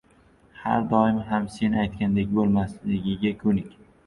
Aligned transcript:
Har 0.61 0.85
doim 0.93 1.19
ham 1.27 1.45
sen 1.57 1.75
aytgandek 1.83 2.33
bo'lmasligiga 2.39 3.35
ko'nik! 3.45 3.79